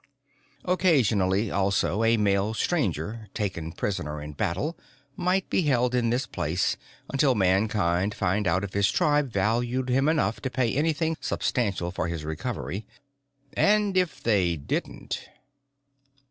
Occasionally, 0.65 1.51
also, 1.51 2.03
a 2.03 2.17
male 2.17 2.55
Stranger, 2.55 3.27
taken 3.35 3.71
prisoner 3.71 4.19
in 4.19 4.33
battle, 4.33 4.75
might 5.15 5.47
be 5.47 5.61
held 5.65 5.93
in 5.93 6.09
this 6.09 6.25
place 6.25 6.75
until 7.11 7.35
Mankind 7.35 8.15
found 8.15 8.47
out 8.47 8.63
if 8.63 8.73
his 8.73 8.89
tribe 8.89 9.31
valued 9.31 9.89
him 9.89 10.09
enough 10.09 10.41
to 10.41 10.49
pay 10.49 10.73
anything 10.73 11.17
substantial 11.21 11.91
for 11.91 12.07
his 12.07 12.25
recovery. 12.25 12.87
And 13.53 13.95
if 13.95 14.23
they 14.23 14.55
didn't.... 14.55 15.21